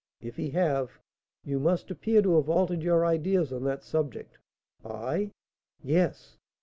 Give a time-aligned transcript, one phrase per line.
[0.19, 0.93] "If he have,
[1.43, 4.39] you must appear to have altered your ideas on that subject."
[4.83, 5.29] "I?"
[5.83, 6.39] "Yes."